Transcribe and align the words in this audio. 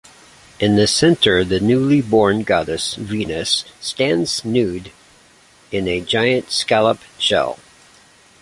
In 0.59 0.77
the 0.77 0.87
centre 0.87 1.43
the 1.43 1.59
newly-born 1.59 2.41
goddess 2.41 2.95
Venus 2.95 3.65
stands 3.79 4.43
nude 4.43 4.91
in 5.71 5.87
a 5.87 6.01
giant 6.01 6.49
scallop 6.49 6.97
shell. 7.19 7.59